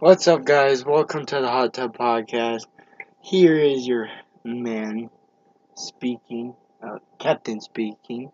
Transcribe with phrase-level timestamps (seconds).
[0.00, 0.84] What's up, guys?
[0.84, 2.66] Welcome to the Hot Tub Podcast.
[3.20, 4.08] Here is your
[4.42, 5.08] man
[5.76, 8.32] speaking, uh, Captain speaking,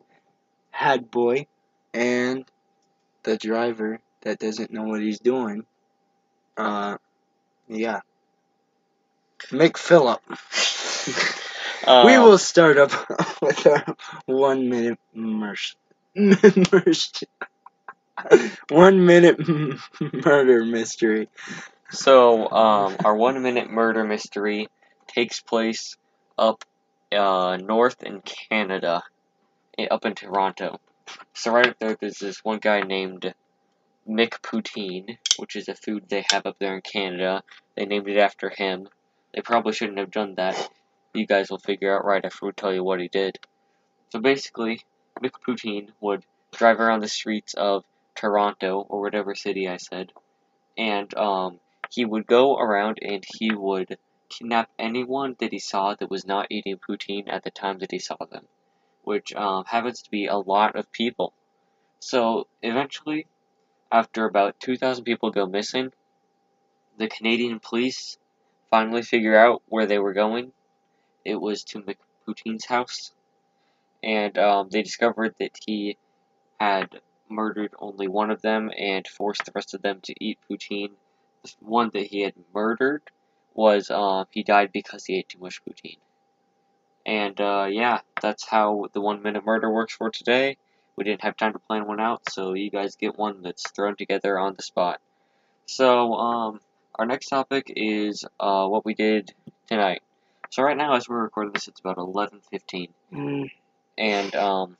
[0.71, 1.47] head boy,
[1.93, 2.47] and
[3.25, 5.67] the driver that doesn't know what he's doing.
[6.57, 6.97] Uh,
[7.69, 8.01] yeah.
[9.51, 10.23] Mick Phillip.
[11.87, 12.91] Uh, we will start up
[13.43, 13.85] with our
[14.25, 15.77] one minute merch.
[16.15, 17.23] merch.
[18.69, 19.39] one minute
[20.25, 21.29] murder mystery.
[21.91, 24.69] So, um, our one minute murder mystery
[25.09, 25.97] takes place
[26.39, 26.65] up
[27.13, 29.03] uh, north in Canada,
[29.77, 30.79] eh, up in Toronto.
[31.35, 33.35] So, right up there, there's this one guy named
[34.09, 37.43] Mick Poutine, which is a food they have up there in Canada.
[37.77, 38.89] They named it after him.
[39.35, 40.71] They probably shouldn't have done that.
[41.13, 43.39] You guys will figure out right after we tell you what he did.
[44.11, 44.81] So, basically,
[45.21, 47.85] Mick Poutine would drive around the streets of
[48.21, 50.13] Toronto, or whatever city I said,
[50.77, 56.11] and, um, he would go around and he would kidnap anyone that he saw that
[56.11, 58.47] was not eating poutine at the time that he saw them,
[59.03, 61.33] which um, happens to be a lot of people.
[61.99, 63.27] So eventually,
[63.91, 65.93] after about 2,000 people go missing,
[66.99, 68.19] the Canadian police
[68.71, 70.53] finally figure out where they were going.
[71.25, 73.13] It was to McPoutine's house,
[74.03, 75.97] and um, they discovered that he
[76.61, 77.01] had
[77.31, 80.93] murdered only one of them and forced the rest of them to eat poutine
[81.43, 83.03] the one that he had murdered
[83.55, 85.99] was uh, he died because he ate too much poutine.
[87.07, 90.57] And uh, yeah, that's how the one minute murder works for today.
[90.97, 93.97] We didn't have time to plan one out, so you guys get one that's thrown
[93.97, 95.01] together on the spot.
[95.67, 96.61] So, um,
[96.99, 99.33] our next topic is uh, what we did
[99.67, 100.03] tonight.
[100.51, 103.51] So right now, as we're recording this, it's about eleven fifteen, Mm,
[103.97, 104.77] and um,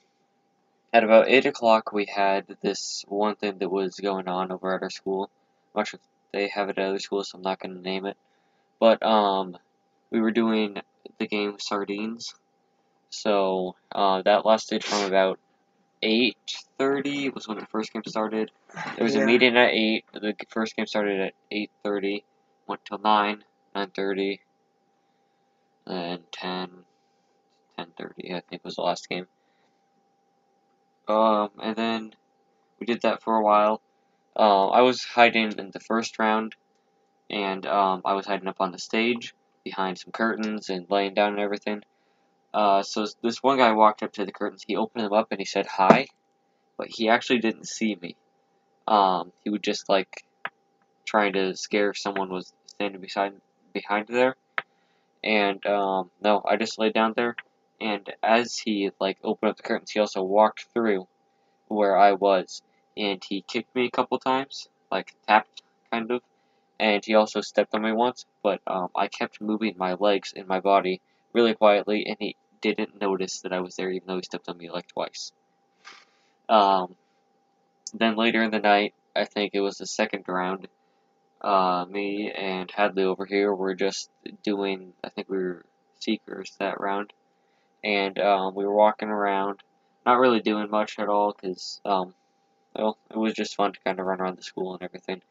[0.93, 4.83] at about eight o'clock, we had this one thing that was going on over at
[4.83, 5.31] our school.
[5.75, 7.81] I'm not sure if they have it at other schools, so I'm not going to
[7.81, 8.17] name it.
[8.81, 9.57] But um,
[10.11, 10.81] we were doing
[11.19, 12.35] the game Sardines,
[13.11, 15.39] so uh, that lasted from about
[16.03, 16.37] eight
[16.79, 18.51] thirty was when the first game started.
[18.97, 19.23] There was Yeah.
[19.23, 20.05] a meeting at eight.
[20.13, 22.25] The first game started at eight thirty,
[22.67, 24.41] went till nine, nine thirty,
[25.87, 26.71] and ten,
[27.77, 28.35] ten thirty.
[28.35, 29.27] I think was the last game.
[31.11, 32.15] Um, and then
[32.79, 33.83] we did that for a while.
[34.37, 36.55] Uh, I was hiding in the first round,
[37.29, 39.35] and um, I was hiding up on the stage
[39.65, 41.83] behind some curtains and laying down and everything.
[42.55, 44.65] Uh, so this one guy walked up to the curtains.
[44.67, 46.07] He opened them up and he said hi,
[46.79, 48.17] but he actually didn't see me.
[48.89, 50.25] Um, he was just like
[51.05, 53.35] trying to scare if someone was standing beside
[53.73, 54.37] behind there.
[55.23, 57.37] And um, no, I just laid down there.
[57.81, 61.09] And as he like opened up the curtains, he also walked through
[61.69, 62.63] where I was,
[62.97, 66.23] and he kicked me a couple times, like tapped kind of.
[66.79, 70.47] And he also stepped on me once, but um, I kept moving my legs and
[70.47, 71.01] my body
[71.33, 74.57] really quietly, and he didn't notice that I was there, even though he stepped on
[74.57, 75.33] me like twice.
[76.49, 76.97] Um,
[77.95, 80.69] then later in the night, I think it was the second round.
[81.41, 84.11] Uh, me and Hadley over here were just
[84.43, 84.93] doing.
[85.03, 85.65] I think we were
[85.99, 87.13] seekers that round,
[87.83, 89.61] and um, we were walking around,
[90.05, 92.15] not really doing much at all, cause um,
[92.75, 95.23] well, it was just fun to kind of run around the school and everything.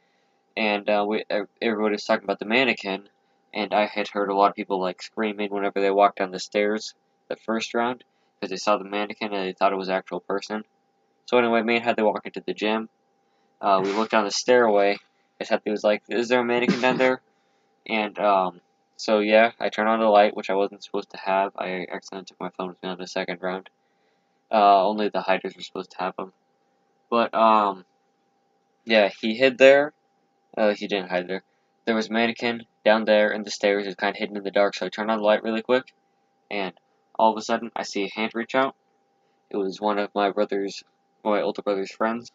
[0.57, 1.23] And uh, we
[1.61, 3.07] everybody was talking about the mannequin,
[3.53, 6.39] and I had heard a lot of people like screaming whenever they walked down the
[6.39, 6.93] stairs
[7.29, 8.03] the first round
[8.39, 10.63] because they saw the mannequin and they thought it was an actual person.
[11.25, 12.89] So anyway, me and Hadley walk into the gym.
[13.61, 14.97] Uh, we looked down the stairway.
[15.39, 17.21] And Hadley was like, "Is there a mannequin down there?"
[17.87, 18.61] And um,
[18.99, 21.53] so yeah, I turned on the light, which I wasn't supposed to have.
[21.55, 23.69] I accidentally took my phone with me on the second round.
[24.51, 26.33] Uh, only the hiders were supposed to have them.
[27.09, 27.85] But um,
[28.83, 29.93] yeah, he hid there.
[30.57, 31.43] Uh, he didn't hide there.
[31.85, 33.87] There was a mannequin down there in the stairs.
[33.87, 35.93] It kind of hidden in the dark, so I turned on the light really quick,
[36.51, 36.73] and
[37.17, 38.75] all of a sudden I see a hand reach out.
[39.49, 40.83] It was one of my brother's,
[41.23, 42.33] my older brother's friends,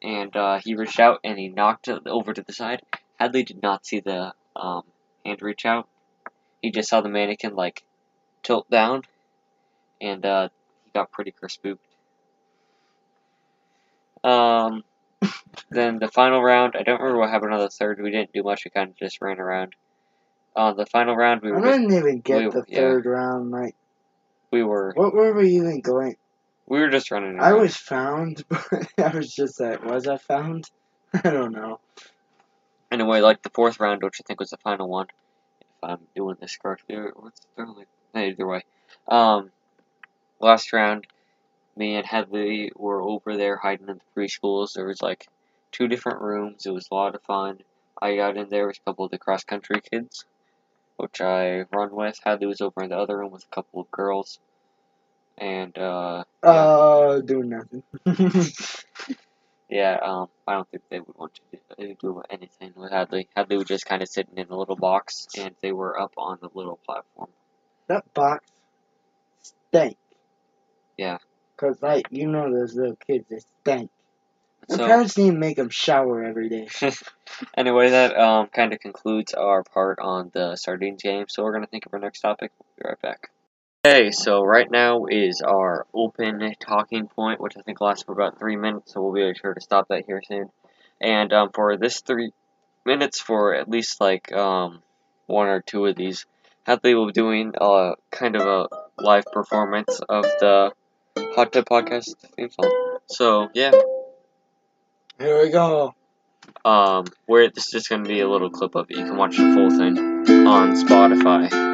[0.00, 2.82] and uh, he reached out and he knocked over to the side.
[3.18, 4.84] Hadley did not see the um,
[5.24, 5.88] hand reach out.
[6.60, 7.82] He just saw the mannequin like
[8.42, 9.02] tilt down,
[10.00, 10.48] and uh,
[10.84, 11.84] he got pretty spooked.
[14.24, 14.84] Um,
[15.70, 18.00] then the final round, I don't remember what happened on the third.
[18.00, 18.64] We didn't do much.
[18.64, 19.74] We kind of just ran around.
[20.54, 22.78] On the final round, we I were just, didn't even get we- the yeah.
[22.78, 23.50] third round.
[23.50, 23.74] Like,
[24.50, 26.16] we were what were we even going?
[26.66, 27.44] we were just running around.
[27.44, 30.70] I was found, but I was just like, was I found?
[31.14, 31.80] I don't know.
[32.92, 35.06] Anyway, like the fourth round, which I think was the final one,
[35.62, 37.32] if I'm doing this correctly, or
[38.14, 38.64] either way.
[39.08, 39.50] Um,
[40.40, 41.06] last round,
[41.74, 44.74] me and Hadley were over there hiding in the preschools.
[44.74, 45.26] There was like
[45.70, 46.66] two different rooms.
[46.66, 47.60] It was a lot of fun.
[48.00, 50.26] I got in there with a couple of the cross country kids,
[50.98, 52.20] which I run with.
[52.22, 54.38] Hadley was over in the other room with a couple of girls,
[55.38, 56.50] and uh, yeah.
[56.50, 57.82] Uh, doing nothing.
[59.72, 63.26] Yeah, um, I don't think they would want to do, anything with Hadley.
[63.34, 66.36] Hadley was just kind of sitting in a little box, and they were up on
[66.42, 67.30] the little platform.
[67.86, 68.44] that box
[69.40, 69.96] stank.
[70.98, 71.16] Yeah.
[71.56, 73.90] Cause like you know those little kids, they stank.
[74.68, 76.68] My So, parents need to make them shower every day.
[77.56, 81.24] anyway, that um, kind of concludes our part on the sardines game.
[81.30, 82.52] So we're gonna think of our next topic.
[82.58, 83.30] We'll be right back.
[83.84, 88.38] Okay, so right now is our open talking point, which I think lasts for about
[88.38, 88.92] three minutes.
[88.92, 90.50] So we'll be sure to stop that here soon.
[91.00, 92.30] And um, for this three
[92.86, 94.84] minutes, for at least like um,
[95.26, 96.26] one or two of these,
[96.64, 100.70] Hadley will be doing a kind of a live performance of the
[101.34, 102.98] Hot Tub Podcast theme song.
[103.06, 103.72] So yeah,
[105.18, 105.96] Here we go.
[106.64, 108.96] um, where this is just gonna be a little clip of it.
[108.96, 109.98] You can watch the full thing
[110.46, 111.71] on Spotify.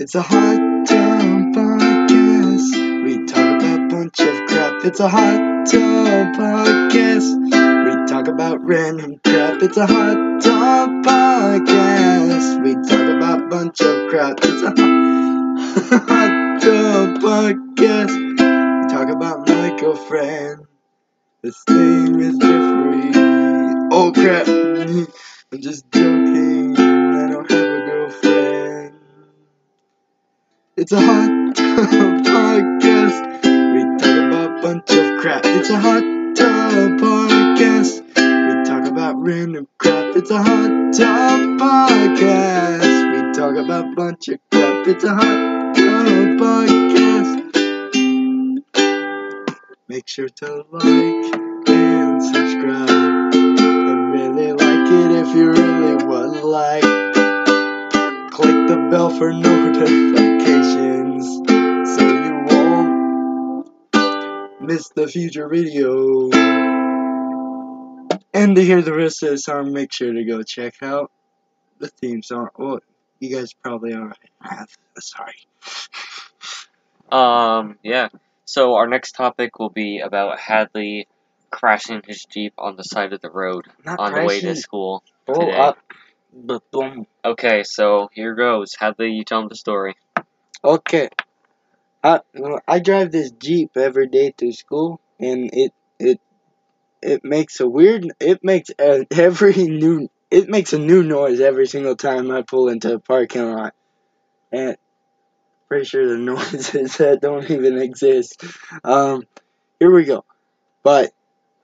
[0.00, 3.02] It's a hot tub podcast.
[3.04, 4.84] We talk about a bunch of crap.
[4.84, 7.34] It's a hot tub podcast.
[7.42, 9.60] We talk about random crap.
[9.60, 12.62] It's a hot tub podcast.
[12.62, 14.38] We talk about a bunch of crap.
[14.40, 18.14] It's a hot, tub podcast.
[18.14, 20.64] We talk about my girlfriend.
[21.42, 23.10] His name is Jeffrey.
[23.90, 24.46] Oh crap!
[25.52, 26.27] I'm just joking.
[30.80, 33.42] It's a hot tub podcast.
[33.42, 35.44] We talk about bunch of crap.
[35.44, 36.04] It's a hot
[36.36, 38.06] tub podcast.
[38.14, 40.14] We talk about random crap.
[40.14, 43.10] It's a hot tub podcast.
[43.10, 44.86] We talk about bunch of crap.
[44.86, 46.06] It's a hot tub
[46.38, 47.52] podcast.
[49.88, 53.34] Make sure to like and subscribe.
[53.34, 57.07] I really like it if you really would like.
[58.38, 61.26] Click the bell for notifications
[61.96, 63.68] so you won't
[64.60, 66.30] miss the future video.
[68.32, 71.10] And to hear the rest of the song, make sure to go check out
[71.80, 72.50] the theme song.
[72.56, 72.78] Well,
[73.18, 74.68] you guys probably already have.
[75.00, 75.34] Sorry.
[77.10, 78.06] Um, yeah.
[78.44, 81.08] So our next topic will be about Hadley
[81.50, 85.02] crashing his jeep on the side of the road Not on the way to school.
[85.26, 85.56] Today.
[85.58, 85.78] up.
[86.32, 87.06] Boom.
[87.24, 88.74] Okay, so here goes.
[88.78, 89.96] Hadley, you tell the story.
[90.62, 91.08] Okay.
[92.02, 92.20] I
[92.66, 96.20] I drive this Jeep every day to school, and it it
[97.02, 98.12] it makes a weird.
[98.20, 100.08] It makes a, every new.
[100.30, 103.74] It makes a new noise every single time I pull into a parking lot,
[104.52, 104.76] and
[105.68, 108.44] pretty sure the noises that don't even exist.
[108.84, 109.24] Um,
[109.80, 110.24] here we go.
[110.82, 111.12] But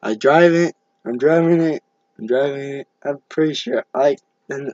[0.02, 0.74] I drive it.
[1.04, 1.82] I'm driving it.
[2.18, 2.88] I'm driving it.
[3.02, 3.84] I'm pretty sure.
[3.94, 4.72] Like and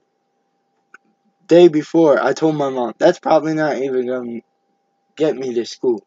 [1.47, 4.41] day before, I told my mom that's probably not even gonna
[5.17, 6.03] get me to school.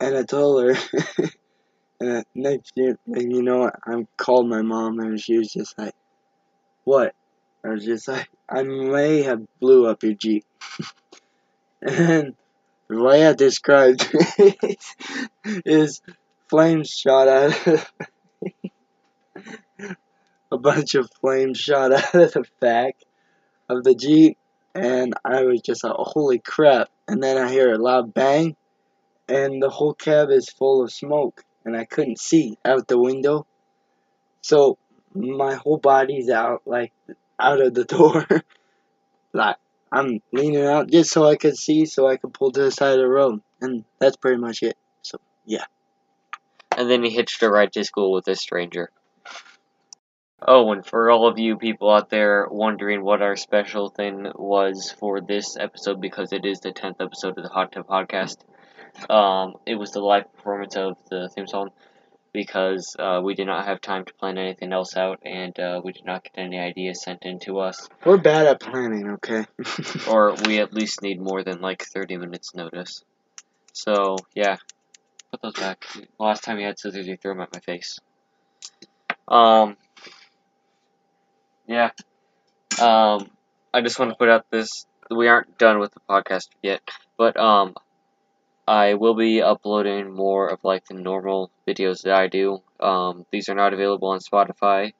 [0.00, 0.76] And I told her,
[2.00, 3.76] and next year, and you know what?
[3.84, 5.94] I called my mom, and she was just like,
[6.84, 7.14] "What?"
[7.64, 10.44] I was just like, "I may have blew up your Jeep."
[11.82, 12.34] and
[12.88, 14.08] the way I described
[14.38, 14.82] it
[15.44, 16.00] is
[16.48, 17.92] flames shot out of
[20.50, 22.96] a bunch of flames shot out of the back
[23.68, 24.38] of the Jeep
[24.78, 26.88] and I was just like, holy crap.
[27.06, 28.56] And then I hear a loud bang,
[29.28, 33.46] and the whole cab is full of smoke, and I couldn't see out the window.
[34.42, 34.78] So
[35.14, 36.92] my whole body's out, like,
[37.40, 38.26] out of the door.
[39.32, 39.56] like,
[39.90, 42.92] I'm leaning out just so I could see, so I could pull to the side
[42.92, 43.40] of the road.
[43.60, 44.76] And that's pretty much it.
[45.02, 45.64] So, yeah.
[46.76, 48.90] And then he hitched a ride to school with a stranger.
[50.40, 54.90] Oh, and for all of you people out there wondering what our special thing was
[54.92, 58.36] for this episode, because it is the 10th episode of the Hot Tub Podcast,
[59.10, 61.70] um, it was the live performance of the theme song,
[62.32, 65.92] because uh, we did not have time to plan anything else out, and uh, we
[65.92, 69.44] did not get any ideas sent in to us, We're bad at planning, okay?
[70.08, 73.02] or we at least need more than like 30 minutes notice.
[73.72, 74.56] So, yeah.
[75.32, 75.84] Put those back.
[76.18, 77.98] Last time you had scissors, you threw them at my face.
[79.26, 79.76] Um,
[81.68, 81.90] yeah.
[82.80, 83.30] Um,
[83.72, 84.86] I just want to put out this.
[85.10, 86.80] We aren't done with the podcast yet,
[87.16, 87.74] but um,
[88.66, 92.62] I will be uploading more of like the normal videos that I do.
[92.80, 94.92] Um, these are not available on Spotify,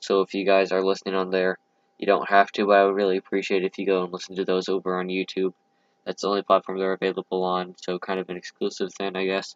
[0.00, 1.58] so if you guys are listening on there,
[1.98, 2.66] you don't have to.
[2.66, 5.52] But I would really appreciate if you go and listen to those over on YouTube.
[6.04, 9.54] That's the only platform they're available on, so kind of an exclusive thing, I guess.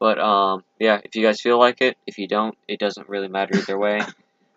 [0.00, 3.28] But um, yeah, if you guys feel like it, if you don't, it doesn't really
[3.28, 4.00] matter either way.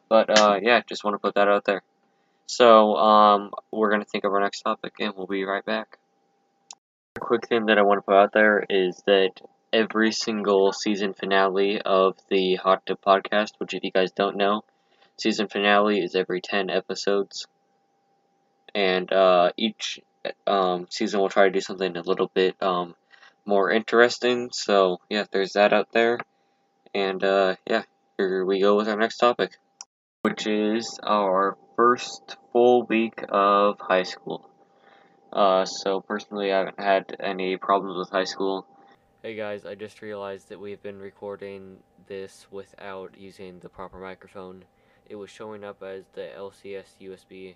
[0.10, 1.84] But uh, yeah, just want to put that out there.
[2.46, 5.98] So um, we're gonna think of our next topic, and we'll be right back.
[7.18, 9.32] A quick thing that I want to put out there is that
[9.74, 14.64] every single season finale of the Hot Tub podcast, which if you guys don't know,
[15.18, 17.48] season finale is every ten episodes,
[18.74, 20.00] and uh, each
[20.46, 22.96] um, season will try to do something a little bit um,
[23.46, 24.50] more interesting.
[24.54, 26.20] So yeah, there's that out there,
[26.94, 27.84] and uh, yeah,
[28.18, 29.58] here we go with our next topic,
[30.28, 34.50] which is our first full week of high school.
[35.32, 38.68] Uh, so personally, I haven't had any problems with high school.
[39.24, 44.66] Hey guys, I just realized that we've been recording this without using the proper microphone.
[45.10, 47.56] It was showing up as the LCS USB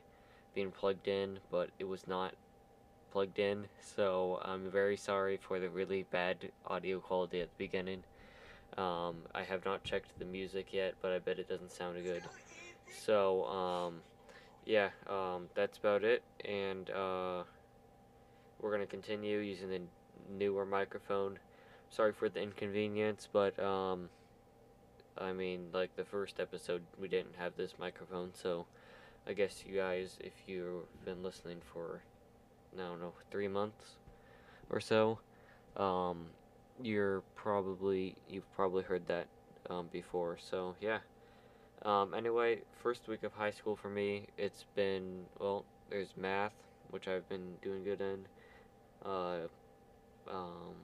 [0.55, 2.35] being plugged in, but it was not
[3.11, 8.05] plugged in, so I'm very sorry for the really bad audio quality at the beginning.
[8.77, 12.23] Um, I have not checked the music yet, but I bet it doesn't sound good.
[12.89, 14.01] So, um,
[14.65, 17.43] yeah, um, that's about it, and uh,
[18.59, 19.81] we're going to continue using the
[20.37, 21.39] newer microphone.
[21.89, 24.09] Sorry for the inconvenience, but, um,
[25.17, 28.65] I mean, like the first episode, we didn't have this microphone, so
[29.27, 32.01] I guess you guys, if you've been listening for
[32.73, 33.97] I don't know, three months
[34.69, 35.19] or so,
[35.75, 36.27] um,
[36.81, 39.27] you're probably, you've probably heard that
[39.69, 40.37] um, before.
[40.39, 40.99] So, yeah.
[41.83, 46.53] Um, anyway, first week of high school for me, it's been, well, there's math,
[46.91, 48.27] which I've been doing good in.
[49.03, 49.47] Uh,
[50.29, 50.75] um,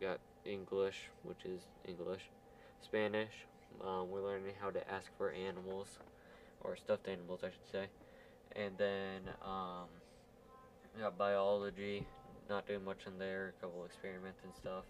[0.00, 2.22] got English, which is English.
[2.82, 3.30] Spanish,
[3.86, 5.86] um, we're learning how to ask for animals,
[6.62, 7.86] or stuffed animals, I should say.
[8.56, 9.86] And then, um,
[10.98, 12.04] got biology,
[12.50, 14.84] not doing much in there, a couple experiments and stuff.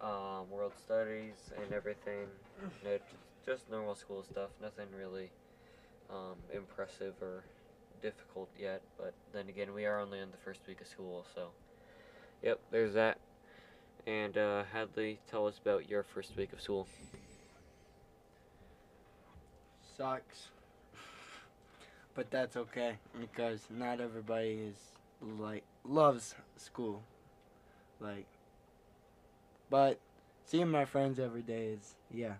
[0.00, 2.26] Um, world studies and everything.
[3.46, 5.30] Just normal school stuff, nothing really
[6.10, 7.44] um, impressive or
[8.02, 8.80] difficult yet.
[8.96, 11.48] But then again, we are only in the first week of school, so
[12.42, 13.18] yep, there's that.
[14.06, 16.86] And uh, Hadley, tell us about your first week of school.
[19.96, 20.48] Sucks.
[22.14, 24.76] But that's okay because not everybody is
[25.38, 27.02] like loves school.
[28.00, 28.26] Like
[29.70, 29.98] but
[30.44, 32.34] seeing my friends every day is yeah.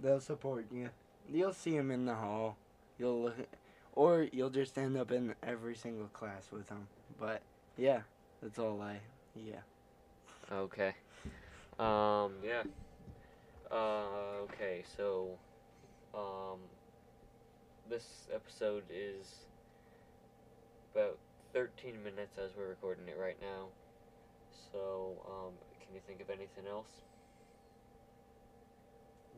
[0.00, 0.90] They'll support you.
[1.30, 2.56] You'll see them in the hall.
[2.98, 3.36] You'll look
[3.92, 6.86] or you'll just end up in every single class with them.
[7.18, 7.42] But
[7.76, 8.02] yeah,
[8.42, 9.00] that's all I
[9.34, 9.60] yeah.
[10.52, 10.94] Okay.
[11.78, 12.62] Um yeah.
[13.70, 15.30] Uh okay, so
[16.14, 16.58] um
[17.88, 19.46] this episode is
[20.94, 21.18] about
[21.54, 23.68] 13 minutes as we're recording it right now.
[24.72, 26.90] So, um, can you think of anything else?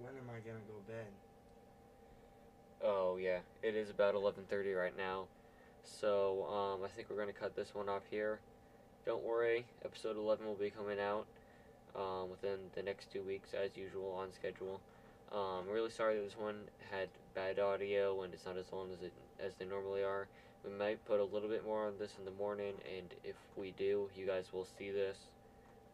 [0.03, 1.13] When am I gonna go bed?
[2.83, 5.27] Oh yeah, it is about 11:30 right now.
[5.83, 8.41] So, um, I think we're gonna cut this one off here.
[9.05, 11.27] Don't worry, episode 11 will be coming out
[11.95, 14.81] um, within the next two weeks, as usual, on schedule.
[15.33, 19.03] Um, really sorry that this one had bad audio and it's not as long as
[19.03, 20.29] it as they normally are.
[20.65, 23.73] We might put a little bit more on this in the morning, and if we
[23.73, 25.19] do, you guys will see this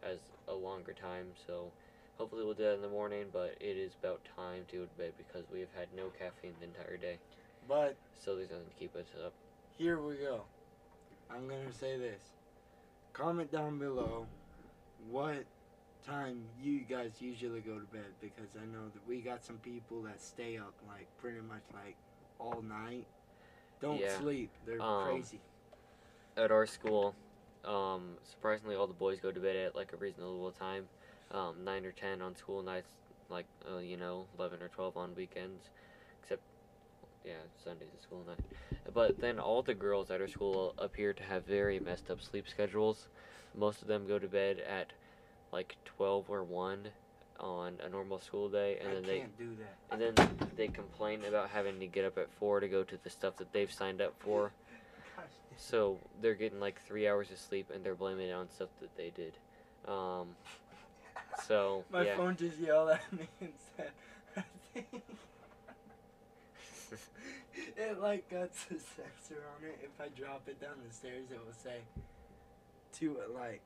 [0.03, 1.27] as a longer time.
[1.47, 1.73] So
[2.19, 4.99] hopefully we'll do that in the morning, but it is about time to go to
[4.99, 7.19] bed because we have had no caffeine the entire day.
[7.69, 9.33] But so there's nothing to keep us up.
[9.77, 10.43] Here we go.
[11.31, 12.23] I'm gonna say this.
[13.13, 14.27] Comment down below
[15.11, 15.45] what
[16.07, 20.03] time you guys usually go to bed because I know that we got some people
[20.03, 21.97] that stay up like pretty much like
[22.39, 23.07] all night
[23.81, 24.19] don't yeah.
[24.19, 24.51] sleep.
[24.65, 25.41] They're um, crazy.
[26.37, 27.15] At our school,
[27.65, 30.85] um, surprisingly, all the boys go to bed at like a reasonable time,
[31.33, 32.89] um, nine or ten on school nights,
[33.29, 35.71] like uh, you know, eleven or twelve on weekends,
[36.23, 36.43] except
[37.25, 38.41] yeah, Sunday's a school night.
[38.95, 42.49] But then all the girls at our school appear to have very messed up sleep
[42.49, 43.09] schedules.
[43.57, 44.93] Most of them go to bed at
[45.53, 46.89] like twelve or one,
[47.41, 49.57] on a normal school day, and I then they do
[49.91, 50.15] and then
[50.57, 53.53] they complain about having to get up at four to go to the stuff that
[53.53, 54.53] they've signed up for.
[55.59, 58.95] So they're getting like three hours of sleep, and they're blaming it on stuff that
[58.95, 59.33] they did.
[59.89, 60.37] Um,
[61.47, 62.17] so my yeah.
[62.17, 63.91] phone just yelled at me and said,
[64.37, 65.03] "I think."
[67.77, 69.79] it like got a sensor on it.
[69.83, 71.81] If I drop it down the stairs, it will say
[72.99, 73.61] to like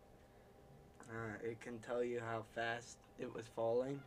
[1.10, 4.00] uh, it can tell you how fast it was falling,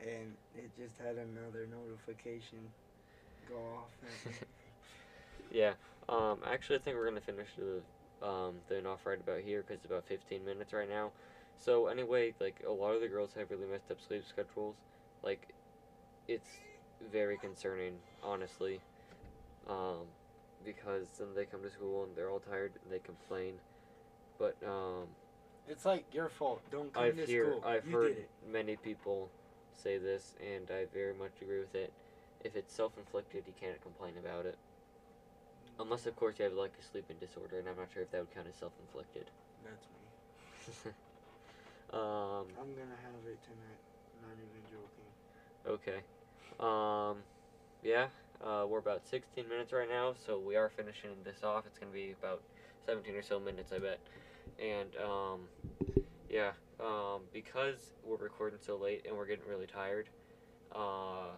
[0.00, 2.58] and it just had another notification
[3.48, 3.90] go off.
[5.50, 5.72] yeah.
[6.08, 6.38] Um.
[6.46, 7.82] Actually, I think we're gonna finish the
[8.26, 11.10] um, than off right about here because it's about 15 minutes right now.
[11.58, 14.76] So anyway, like a lot of the girls have really messed up sleep schedules.
[15.22, 15.48] Like,
[16.28, 16.50] it's
[17.10, 18.80] very concerning, honestly,
[19.68, 20.06] um,
[20.64, 23.54] because then they come to school and they're all tired and they complain.
[24.38, 25.08] But um,
[25.68, 26.62] It's like your fault.
[26.70, 27.64] Don't come I've to hear school.
[27.64, 28.16] I've you heard
[28.50, 29.30] many people
[29.72, 31.92] say this, and I very much agree with it.
[32.44, 34.56] If it's self-inflicted, you can't complain about it.
[35.78, 38.20] Unless, of course, you have like a sleeping disorder, and I'm not sure if that
[38.20, 39.30] would count as self-inflicted.
[39.64, 39.86] That's
[40.86, 40.92] me.
[41.96, 42.46] um.
[42.60, 43.80] I'm gonna have it tonight.
[44.22, 45.10] Not even joking.
[45.66, 46.00] Okay.
[46.60, 47.18] Um.
[47.82, 48.06] Yeah.
[48.44, 51.64] Uh, we're about 16 minutes right now, so we are finishing this off.
[51.66, 52.42] It's gonna be about
[52.84, 53.98] 17 or so minutes, I bet.
[54.58, 55.40] And um,
[56.28, 56.52] yeah.
[56.78, 60.08] Um, because we're recording so late and we're getting really tired.
[60.74, 61.32] Uh,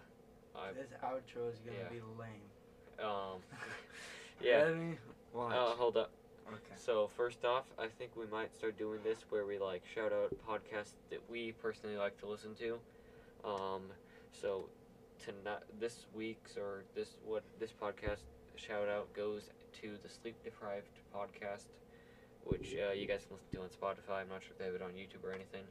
[0.56, 1.88] I This outro is gonna yeah.
[1.88, 3.06] be lame.
[3.06, 3.38] um.
[4.40, 4.62] Yeah.
[4.62, 4.98] Ready?
[5.32, 5.52] Watch.
[5.54, 6.12] Uh, hold up.
[6.54, 6.74] Okay.
[6.76, 10.32] So first off, I think we might start doing this where we like shout out
[10.48, 12.78] podcasts that we personally like to listen to.
[13.44, 13.82] Um,
[14.32, 14.68] so
[15.18, 18.22] tonight, this week's or this what this podcast
[18.56, 19.50] shout out goes
[19.80, 21.66] to the Sleep Deprived podcast,
[22.44, 24.20] which uh, you guys can listen to on Spotify.
[24.20, 25.64] I'm not sure if they have it on YouTube or anything,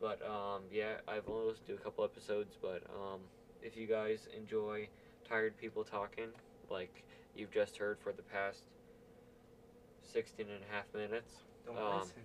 [0.00, 3.20] but um, yeah, I've only listened to a couple episodes, but um,
[3.62, 4.88] if you guys enjoy
[5.28, 6.28] tired people talking,
[6.70, 7.04] like
[7.36, 8.64] you've just heard for the past
[10.02, 11.34] 16 and a half minutes.
[11.66, 12.22] Don't um, listen.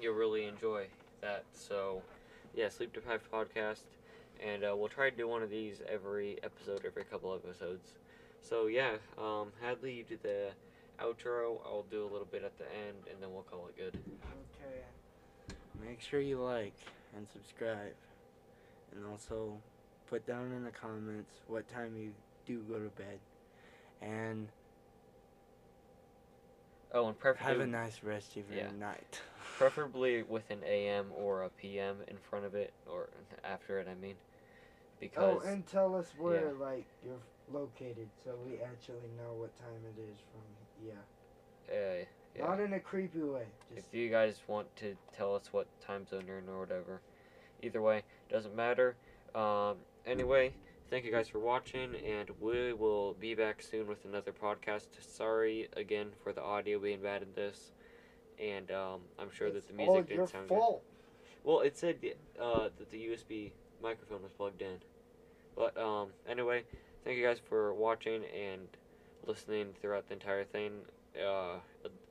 [0.00, 0.86] You'll really enjoy
[1.20, 1.44] that.
[1.52, 2.02] So,
[2.54, 3.84] yeah, Sleep Deprived Podcast.
[4.44, 7.92] And uh, we'll try to do one of these every episode, every couple episodes.
[8.40, 10.48] So, yeah, um, Hadley, you did the
[11.00, 11.58] outro.
[11.64, 13.98] I'll do a little bit at the end, and then we'll call it good.
[14.60, 14.82] Okay.
[15.86, 16.74] Make sure you like
[17.16, 17.94] and subscribe,
[18.94, 19.56] and also
[20.08, 22.12] put down in the comments what time you
[22.46, 23.18] do go to bed,
[24.00, 24.48] and
[26.94, 28.70] Oh, and preferably have a nice rest of your Yeah.
[28.78, 29.20] night.
[29.58, 33.08] preferably with an AM or a PM in front of it, or
[33.44, 34.16] after it, I mean.
[35.00, 35.40] Because.
[35.42, 36.64] Oh, and tell us where yeah.
[36.64, 37.16] like you're
[37.50, 40.86] located, so we actually know what time it is from.
[40.86, 41.74] Yeah.
[41.74, 42.04] uh,
[42.36, 42.46] yeah.
[42.46, 43.44] Not in a creepy way.
[43.74, 47.00] Just if you guys want to tell us what time zone you're in or whatever.
[47.62, 48.96] Either way, doesn't matter.
[49.34, 49.76] Um,
[50.06, 50.52] anyway,
[50.92, 54.88] thank you guys for watching, and we will be back soon with another podcast.
[55.00, 57.72] Sorry again for the audio being bad in this,
[58.38, 60.80] and um, I'm sure that the music didn't sound good.
[61.44, 61.96] Well, it said
[62.38, 63.52] uh, that the USB
[63.82, 64.76] microphone was plugged in.
[65.56, 66.64] But um, anyway,
[67.04, 68.68] thank you guys for watching and
[69.26, 70.72] listening throughout the entire thing.
[71.16, 71.56] Uh,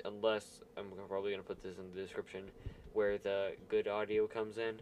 [0.06, 2.46] unless I'm probably gonna put this in the description
[2.94, 4.82] where the good audio comes in.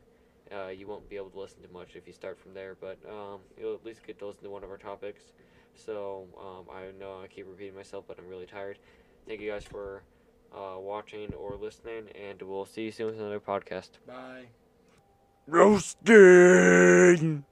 [0.51, 2.97] Uh, you won't be able to listen to much if you start from there, but
[3.07, 5.23] um, you'll at least get to listen to one of our topics.
[5.75, 8.79] So um, I know I keep repeating myself, but I'm really tired.
[9.27, 10.01] Thank you guys for
[10.55, 13.89] uh, watching or listening, and we'll see you soon with another podcast.
[14.07, 14.45] Bye.
[15.47, 17.43] Roasted!